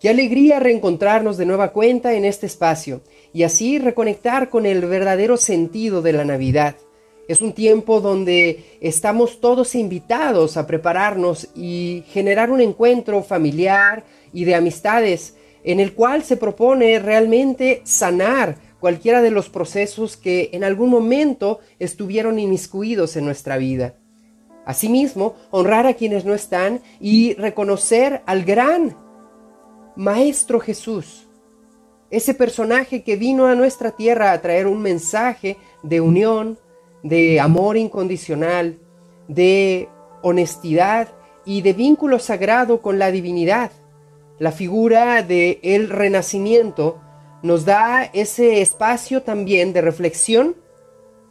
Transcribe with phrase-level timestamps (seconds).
[0.00, 3.00] Qué alegría reencontrarnos de nueva cuenta en este espacio
[3.32, 6.76] y así reconectar con el verdadero sentido de la Navidad.
[7.26, 14.44] Es un tiempo donde estamos todos invitados a prepararnos y generar un encuentro familiar y
[14.44, 15.34] de amistades
[15.64, 21.58] en el cual se propone realmente sanar cualquiera de los procesos que en algún momento
[21.80, 23.96] estuvieron inmiscuidos en nuestra vida.
[24.64, 29.07] Asimismo, honrar a quienes no están y reconocer al gran
[29.98, 31.26] Maestro Jesús,
[32.08, 36.56] ese personaje que vino a nuestra tierra a traer un mensaje de unión,
[37.02, 38.78] de amor incondicional,
[39.26, 39.88] de
[40.22, 41.08] honestidad
[41.44, 43.72] y de vínculo sagrado con la divinidad.
[44.38, 47.00] La figura de el renacimiento
[47.42, 50.54] nos da ese espacio también de reflexión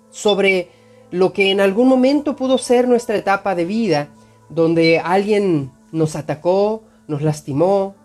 [0.10, 0.68] sobre
[1.10, 4.10] lo que en algún momento pudo ser nuestra etapa de vida,
[4.50, 7.96] donde alguien nos atacó, nos lastimó,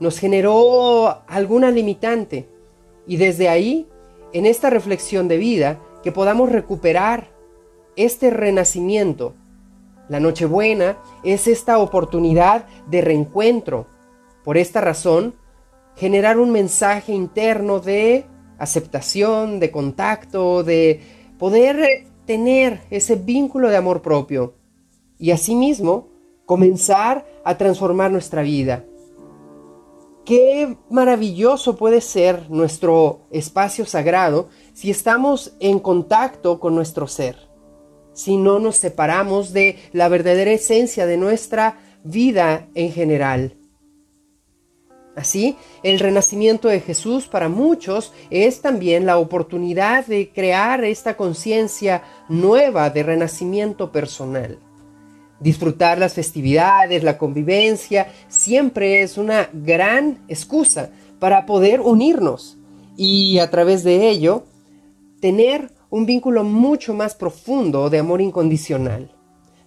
[0.00, 2.48] nos generó alguna limitante.
[3.06, 3.86] Y desde ahí,
[4.32, 7.28] en esta reflexión de vida, que podamos recuperar
[7.96, 9.34] este renacimiento.
[10.08, 13.86] La Nochebuena es esta oportunidad de reencuentro.
[14.42, 15.34] Por esta razón,
[15.96, 18.24] generar un mensaje interno de
[18.58, 21.00] aceptación, de contacto, de
[21.38, 24.54] poder tener ese vínculo de amor propio
[25.18, 26.08] y asimismo
[26.46, 28.84] comenzar a transformar nuestra vida.
[30.24, 37.48] Qué maravilloso puede ser nuestro espacio sagrado si estamos en contacto con nuestro ser,
[38.12, 43.56] si no nos separamos de la verdadera esencia de nuestra vida en general.
[45.16, 52.02] Así, el renacimiento de Jesús para muchos es también la oportunidad de crear esta conciencia
[52.28, 54.58] nueva de renacimiento personal.
[55.40, 62.58] Disfrutar las festividades, la convivencia, siempre es una gran excusa para poder unirnos
[62.96, 64.44] y a través de ello
[65.20, 69.10] tener un vínculo mucho más profundo de amor incondicional.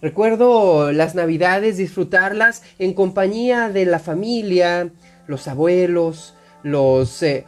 [0.01, 4.91] Recuerdo las navidades, disfrutarlas en compañía de la familia,
[5.28, 7.45] los abuelos, los eh,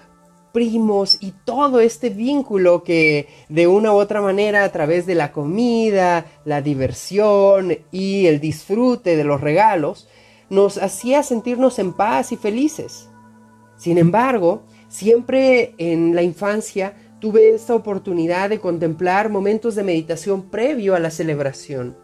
[0.56, 5.34] primos y todo este vínculo que de una u otra manera a través de la
[5.34, 10.08] comida, la diversión y el disfrute de los regalos
[10.50, 13.10] nos hacía sentirnos en paz y felices.
[13.76, 20.96] Sin embargo, siempre en la infancia tuve esta oportunidad de contemplar momentos de meditación previo
[20.96, 21.98] a la celebración.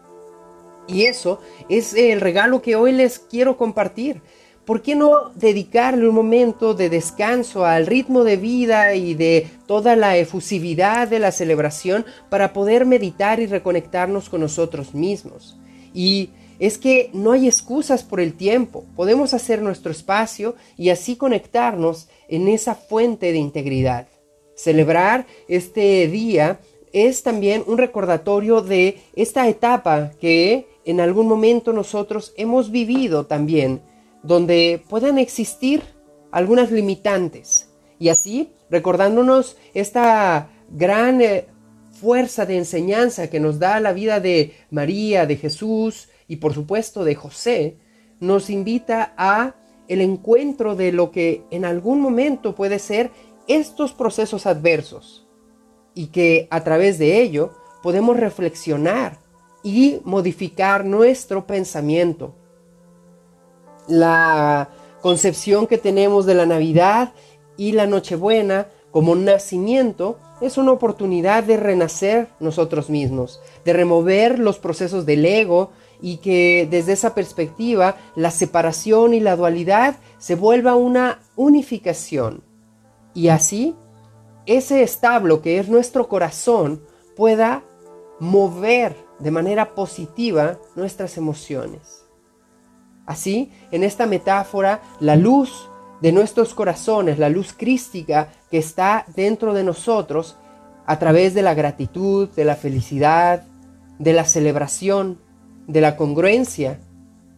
[0.86, 1.40] Y eso
[1.70, 4.20] es el regalo que hoy les quiero compartir.
[4.64, 9.96] ¿Por qué no dedicarle un momento de descanso al ritmo de vida y de toda
[9.96, 15.58] la efusividad de la celebración para poder meditar y reconectarnos con nosotros mismos?
[15.92, 21.16] Y es que no hay excusas por el tiempo, podemos hacer nuestro espacio y así
[21.16, 24.06] conectarnos en esa fuente de integridad.
[24.54, 26.60] Celebrar este día
[26.92, 33.82] es también un recordatorio de esta etapa que en algún momento nosotros hemos vivido también
[34.22, 35.82] donde puedan existir
[36.30, 37.70] algunas limitantes.
[37.98, 41.46] Y así recordándonos esta gran eh,
[41.90, 47.04] fuerza de enseñanza que nos da la vida de María, de Jesús y por supuesto
[47.04, 47.76] de José,
[48.18, 49.54] nos invita a
[49.88, 53.10] el encuentro de lo que en algún momento puede ser
[53.46, 55.26] estos procesos adversos
[55.94, 57.52] y que a través de ello
[57.82, 59.18] podemos reflexionar
[59.62, 62.34] y modificar nuestro pensamiento,
[63.88, 64.68] la
[65.00, 67.12] concepción que tenemos de la Navidad
[67.56, 74.58] y la Nochebuena como nacimiento es una oportunidad de renacer nosotros mismos, de remover los
[74.58, 80.74] procesos del ego y que desde esa perspectiva la separación y la dualidad se vuelva
[80.74, 82.42] una unificación.
[83.14, 83.74] Y así
[84.46, 86.82] ese establo que es nuestro corazón
[87.16, 87.62] pueda
[88.18, 92.01] mover de manera positiva nuestras emociones.
[93.06, 95.68] Así, en esta metáfora, la luz
[96.00, 100.36] de nuestros corazones, la luz crística que está dentro de nosotros,
[100.86, 103.44] a través de la gratitud, de la felicidad,
[103.98, 105.18] de la celebración,
[105.66, 106.80] de la congruencia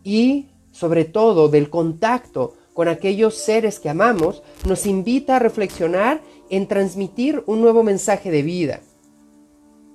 [0.03, 6.21] y sobre todo del contacto con aquellos seres que amamos, nos invita a reflexionar
[6.51, 8.81] en transmitir un nuevo mensaje de vida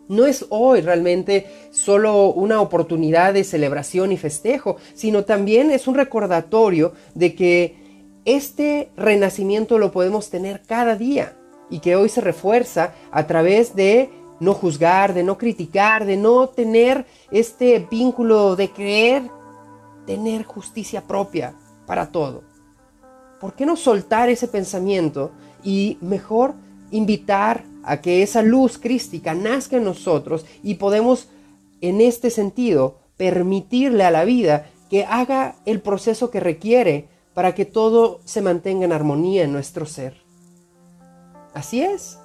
[0.09, 5.95] no es hoy realmente solo una oportunidad de celebración y festejo, sino también es un
[5.95, 7.75] recordatorio de que
[8.25, 11.37] este renacimiento lo podemos tener cada día
[11.69, 14.09] y que hoy se refuerza a través de
[14.41, 19.23] no juzgar, de no criticar, de no tener este vínculo de creer,
[20.05, 21.53] tener justicia propia
[21.85, 22.49] para todo.
[23.39, 25.31] ¿por qué no soltar ese pensamiento
[25.63, 26.53] y mejor
[26.91, 31.27] invitar a que esa luz crística nazca en nosotros y podemos
[31.81, 37.65] en este sentido permitirle a la vida que haga el proceso que requiere para que
[37.65, 40.21] todo se mantenga en armonía en nuestro ser.
[41.55, 42.19] Así es.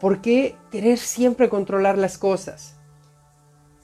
[0.00, 2.74] ¿Por qué querer siempre controlar las cosas?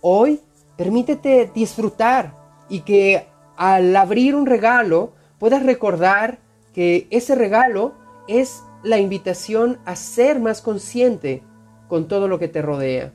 [0.01, 0.41] Hoy
[0.77, 2.35] permítete disfrutar
[2.69, 6.41] y que al abrir un regalo puedas recordar
[6.73, 7.95] que ese regalo
[8.27, 11.43] es la invitación a ser más consciente
[11.89, 13.13] con todo lo que te rodea.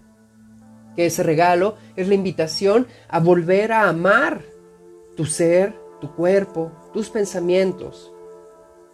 [0.95, 4.41] Que ese regalo es la invitación a volver a amar
[5.15, 8.11] tu ser, tu cuerpo, tus pensamientos.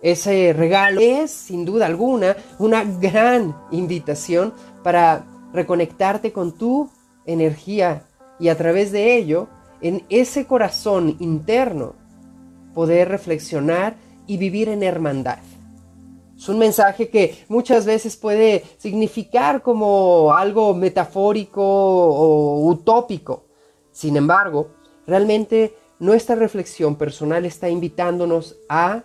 [0.01, 6.89] Ese regalo es, sin duda alguna, una gran invitación para reconectarte con tu
[7.25, 8.03] energía
[8.39, 9.47] y a través de ello,
[9.81, 11.95] en ese corazón interno,
[12.73, 13.95] poder reflexionar
[14.27, 15.39] y vivir en hermandad.
[16.37, 23.45] Es un mensaje que muchas veces puede significar como algo metafórico o utópico.
[23.91, 24.71] Sin embargo,
[25.07, 29.03] realmente nuestra reflexión personal está invitándonos a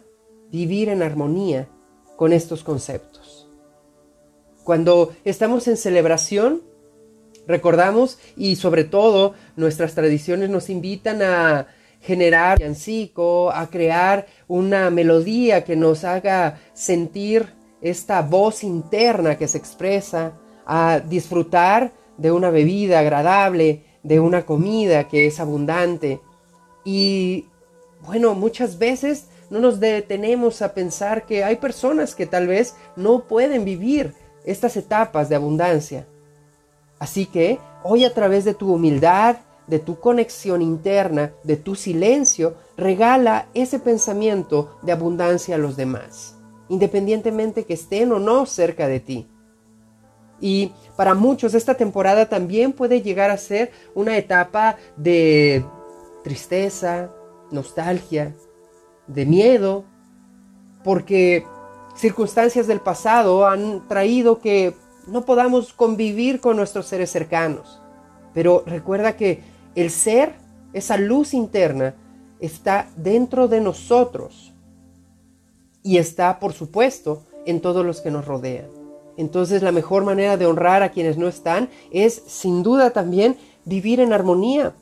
[0.50, 1.68] vivir en armonía
[2.16, 3.48] con estos conceptos.
[4.64, 6.62] Cuando estamos en celebración,
[7.46, 11.68] recordamos y sobre todo nuestras tradiciones nos invitan a
[12.00, 19.58] generar villancico, a crear una melodía que nos haga sentir esta voz interna que se
[19.58, 20.32] expresa,
[20.66, 26.20] a disfrutar de una bebida agradable, de una comida que es abundante.
[26.84, 27.46] Y
[28.02, 33.24] bueno, muchas veces no nos detenemos a pensar que hay personas que tal vez no
[33.24, 34.14] pueden vivir
[34.44, 36.06] estas etapas de abundancia.
[36.98, 39.36] Así que hoy a través de tu humildad,
[39.66, 46.36] de tu conexión interna, de tu silencio, regala ese pensamiento de abundancia a los demás,
[46.68, 49.28] independientemente que estén o no cerca de ti.
[50.40, 55.64] Y para muchos esta temporada también puede llegar a ser una etapa de
[56.24, 57.10] tristeza,
[57.50, 58.34] nostalgia,
[59.06, 59.84] de miedo,
[60.82, 61.44] porque
[61.94, 64.74] circunstancias del pasado han traído que
[65.06, 67.82] no podamos convivir con nuestros seres cercanos.
[68.32, 69.42] Pero recuerda que
[69.74, 70.34] el ser,
[70.72, 71.94] esa luz interna,
[72.40, 74.52] está dentro de nosotros
[75.82, 78.66] y está, por supuesto, en todos los que nos rodean.
[79.16, 84.00] Entonces la mejor manera de honrar a quienes no están es, sin duda también, vivir
[84.00, 84.74] en armonía.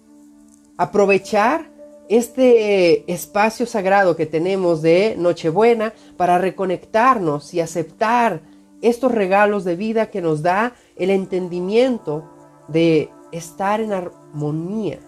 [0.77, 1.71] Aprovechar
[2.09, 8.41] este espacio sagrado que tenemos de Nochebuena para reconectarnos y aceptar
[8.81, 12.25] estos regalos de vida que nos da el entendimiento
[12.69, 13.93] de estar en
[14.33, 15.01] armonía.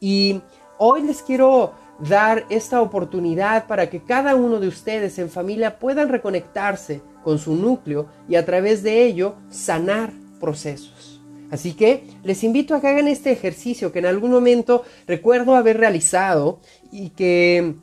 [0.00, 0.40] Y
[0.78, 6.08] hoy les quiero dar esta oportunidad para que cada uno de ustedes en familia puedan
[6.08, 11.20] reconectarse con su núcleo y a través de ello sanar procesos.
[11.50, 15.76] Así que les invito a que hagan este ejercicio que en algún momento recuerdo haber
[15.76, 16.60] realizado
[16.90, 17.74] y que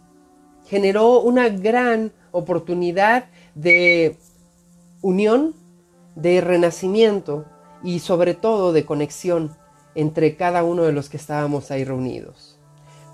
[0.65, 3.25] generó una gran oportunidad
[3.55, 4.17] de
[5.01, 5.55] unión,
[6.15, 7.45] de renacimiento
[7.83, 9.55] y sobre todo de conexión
[9.95, 12.59] entre cada uno de los que estábamos ahí reunidos.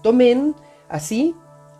[0.04, 0.56] Tomen
[0.90, 1.36] así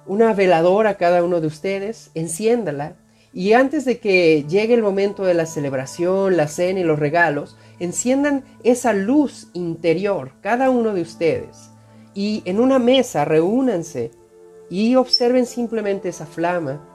[0.06, 2.96] una veladora cada uno de ustedes, enciéndala
[3.34, 7.58] y antes de que llegue el momento de la celebración, la cena y los regalos,
[7.80, 11.70] enciendan esa luz interior, cada uno de ustedes,
[12.14, 14.12] y en una mesa reúnanse
[14.70, 16.88] y observen simplemente esa flama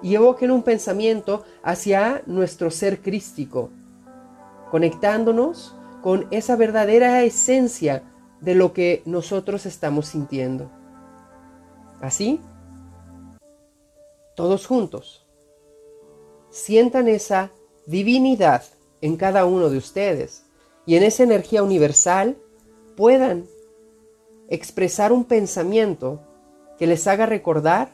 [0.00, 3.70] y evoquen un pensamiento hacia nuestro ser crístico,
[4.70, 8.02] conectándonos con esa verdadera esencia
[8.40, 10.70] de lo que nosotros estamos sintiendo.
[12.00, 12.40] Así,
[14.34, 15.26] todos juntos,
[16.50, 17.50] sientan esa
[17.86, 18.64] divinidad
[19.02, 20.44] en cada uno de ustedes
[20.86, 22.38] y en esa energía universal
[22.96, 23.46] puedan
[24.48, 26.20] expresar un pensamiento
[26.78, 27.92] que les haga recordar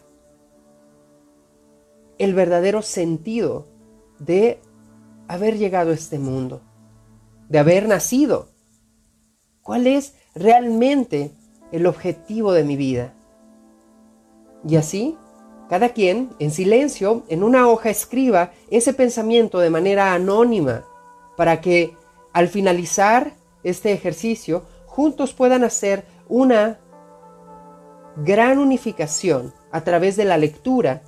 [2.18, 3.66] el verdadero sentido
[4.18, 4.60] de
[5.28, 6.62] haber llegado a este mundo,
[7.48, 8.48] de haber nacido.
[9.62, 11.32] ¿Cuál es realmente
[11.72, 13.14] el objetivo de mi vida?
[14.68, 15.16] Y así,
[15.68, 20.84] cada quien, en silencio, en una hoja, escriba ese pensamiento de manera anónima
[21.36, 21.96] para que
[22.32, 23.32] al finalizar
[23.64, 26.78] este ejercicio, juntos puedan hacer una
[28.24, 31.02] gran unificación a través de la lectura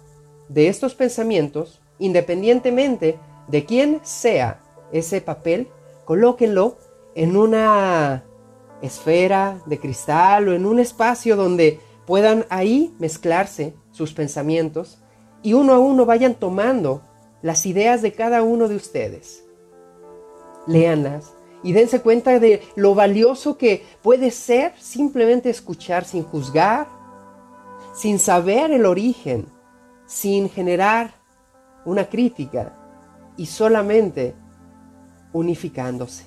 [0.49, 4.61] de estos pensamientos, independientemente de quién sea
[4.93, 5.69] ese papel,
[6.05, 6.79] colóquenlo
[7.15, 8.25] en una
[8.81, 14.99] esfera de cristal o en un espacio donde puedan ahí mezclarse sus pensamientos
[15.43, 17.03] y uno a uno vayan tomando
[17.43, 19.45] las ideas de cada uno de ustedes.
[20.67, 26.87] Léanlas y dense cuenta de lo valioso que puede ser simplemente escuchar sin juzgar,
[27.95, 29.47] sin saber el origen,
[30.07, 31.15] sin generar
[31.85, 32.78] una crítica
[33.39, 34.35] y solamente
[35.33, 36.25] unificándose.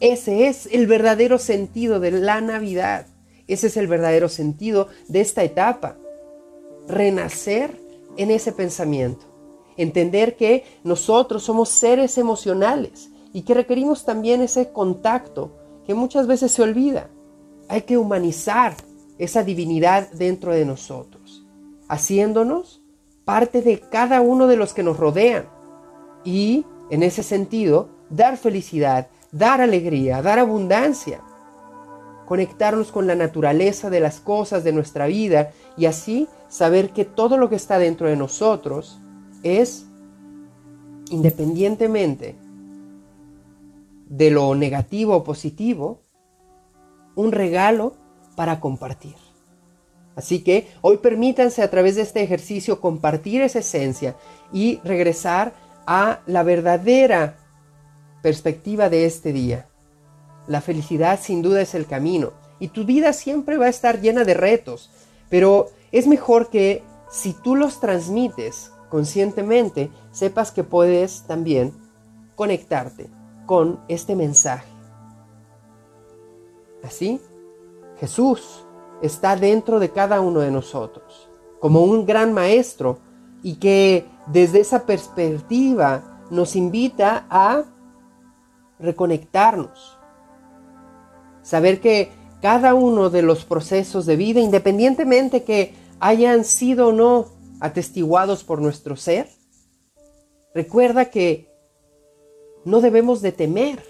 [0.00, 3.06] Ese es el verdadero sentido de la Navidad.
[3.46, 5.96] Ese es el verdadero sentido de esta etapa.
[6.88, 7.80] Renacer
[8.16, 9.26] en ese pensamiento.
[9.76, 16.50] Entender que nosotros somos seres emocionales y que requerimos también ese contacto que muchas veces
[16.52, 17.10] se olvida.
[17.68, 18.74] Hay que humanizar
[19.18, 21.44] esa divinidad dentro de nosotros,
[21.88, 22.80] haciéndonos
[23.24, 25.57] parte de cada uno de los que nos rodean
[26.28, 31.22] y, en ese sentido, dar felicidad, dar alegría, dar abundancia,
[32.26, 37.38] conectarnos con la naturaleza de las cosas de nuestra vida y así saber que todo
[37.38, 38.98] lo que está dentro de nosotros
[39.42, 39.86] es,
[41.08, 42.36] independientemente
[44.10, 46.02] de lo negativo o positivo,
[47.14, 47.94] un regalo
[48.36, 49.14] para compartir.
[50.14, 54.14] Así que hoy permítanse a través de este ejercicio compartir esa esencia
[54.52, 57.38] y regresar a la verdadera
[58.20, 59.68] perspectiva de este día.
[60.46, 64.24] La felicidad sin duda es el camino y tu vida siempre va a estar llena
[64.24, 64.90] de retos,
[65.30, 71.72] pero es mejor que si tú los transmites conscientemente, sepas que puedes también
[72.34, 73.08] conectarte
[73.46, 74.68] con este mensaje.
[76.84, 77.18] Así,
[77.98, 78.66] Jesús
[79.00, 81.30] está dentro de cada uno de nosotros,
[81.60, 82.98] como un gran maestro,
[83.42, 87.64] y que desde esa perspectiva nos invita a
[88.78, 89.98] reconectarnos.
[91.42, 97.26] Saber que cada uno de los procesos de vida, independientemente que hayan sido o no
[97.60, 99.28] atestiguados por nuestro ser,
[100.54, 101.48] recuerda que
[102.64, 103.82] no debemos de temer,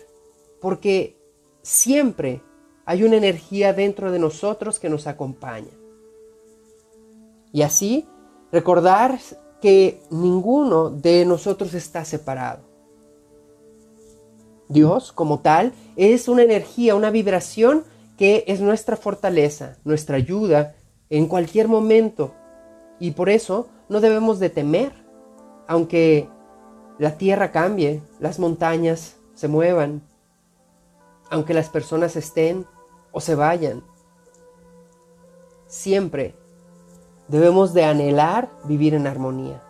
[0.61, 1.19] porque
[1.63, 2.43] siempre
[2.87, 5.73] hay una energía dentro de nosotros que nos acompaña.
[7.53, 8.07] Y así,
[8.53, 9.19] recordar
[9.61, 12.61] que ninguno de nosotros está separado.
[14.69, 17.85] Dios, como tal, es una energía, una vibración
[18.19, 20.75] que es nuestra fortaleza, nuestra ayuda
[21.09, 22.35] en cualquier momento.
[23.01, 24.93] Y por eso no debemos de temer,
[25.67, 26.29] aunque
[26.99, 30.03] la tierra cambie, las montañas se muevan,
[31.31, 32.67] aunque las personas estén
[33.13, 33.83] o se vayan.
[35.67, 36.35] Siempre
[37.29, 39.63] debemos de anhelar vivir en armonía.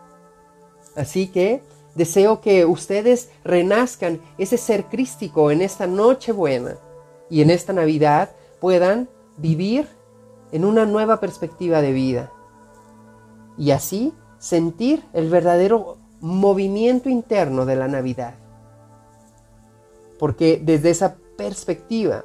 [0.95, 1.61] Así que
[1.99, 6.77] Deseo que ustedes renazcan ese ser crístico en esta noche buena
[7.29, 8.29] y en esta Navidad
[8.61, 9.85] puedan vivir
[10.53, 12.31] en una nueva perspectiva de vida.
[13.57, 18.35] Y así sentir el verdadero movimiento interno de la Navidad.
[20.17, 22.23] Porque desde esa perspectiva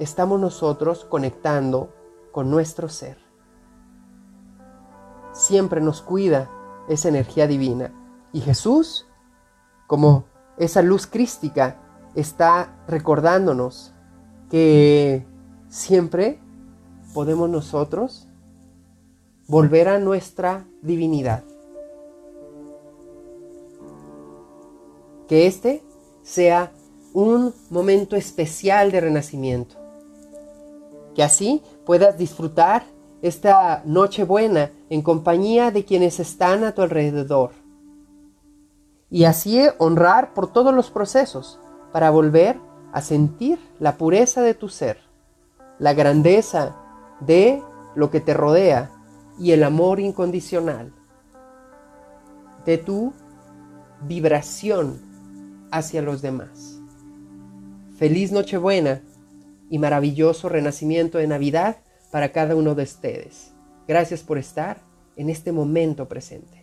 [0.00, 1.90] estamos nosotros conectando
[2.32, 3.21] con nuestro ser.
[5.32, 6.50] Siempre nos cuida
[6.88, 7.92] esa energía divina
[8.32, 9.06] y Jesús,
[9.86, 10.24] como
[10.58, 11.80] esa luz crística,
[12.14, 13.92] está recordándonos
[14.50, 15.26] que
[15.68, 16.40] siempre
[17.14, 18.28] podemos nosotros
[19.48, 21.44] volver a nuestra divinidad.
[25.28, 25.82] Que este
[26.22, 26.72] sea
[27.12, 29.76] un momento especial de renacimiento.
[31.14, 32.84] Que así puedas disfrutar
[33.20, 37.52] esta noche buena en compañía de quienes están a tu alrededor
[39.08, 41.58] y así honrar por todos los procesos
[41.92, 42.58] para volver
[42.92, 44.98] a sentir la pureza de tu ser,
[45.78, 46.76] la grandeza
[47.20, 47.62] de
[47.94, 48.90] lo que te rodea
[49.38, 50.92] y el amor incondicional
[52.66, 53.14] de tu
[54.02, 55.00] vibración
[55.70, 56.82] hacia los demás.
[57.96, 59.00] Feliz Nochebuena
[59.70, 61.78] y maravilloso renacimiento de Navidad
[62.10, 63.51] para cada uno de ustedes.
[63.86, 64.80] Gracias por estar
[65.16, 66.61] en este momento presente.